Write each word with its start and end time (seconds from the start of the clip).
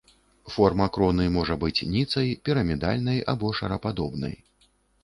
Форма 0.53 0.87
кроны 0.95 1.27
можа 1.35 1.59
быць 1.65 1.87
ніцай, 1.93 2.33
пірамідальнай 2.49 3.23
або 3.37 3.57
шарападобнай. 3.61 4.35